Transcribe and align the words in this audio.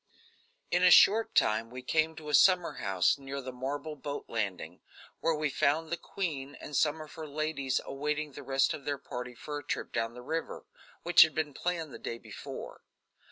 In 0.71 0.81
a 0.81 0.89
short 0.89 1.35
time 1.35 1.69
we 1.69 1.83
came 1.83 2.15
to 2.15 2.29
a 2.29 2.33
summer 2.33 2.77
house 2.81 3.19
near 3.19 3.39
the 3.39 3.51
marble 3.51 3.95
boat 3.95 4.25
landing, 4.27 4.81
where 5.19 5.35
we 5.35 5.51
found 5.51 5.91
the 5.91 5.95
queen 5.95 6.55
and 6.55 6.75
some 6.75 6.99
of 7.01 7.13
her 7.13 7.27
ladies 7.27 7.79
awaiting 7.85 8.31
the 8.31 8.41
rest 8.41 8.73
of 8.73 8.83
their 8.83 8.97
party 8.97 9.35
for 9.35 9.59
a 9.59 9.63
trip 9.63 9.91
down 9.93 10.15
the 10.15 10.23
river, 10.23 10.65
which 11.03 11.21
had 11.21 11.35
been 11.35 11.53
planned 11.53 11.93
the 11.93 11.99
day 11.99 12.17
before. 12.17 12.81